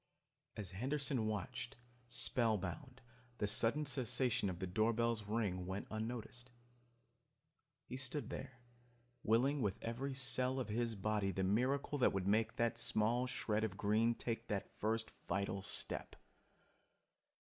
[0.57, 1.75] As Henderson watched,
[2.07, 3.01] spellbound,
[3.37, 6.49] the sudden cessation of the doorbell's ring went unnoticed.
[7.85, 8.57] He stood there,
[9.21, 13.63] willing with every cell of his body the miracle that would make that small shred
[13.63, 16.15] of green take the first vital step.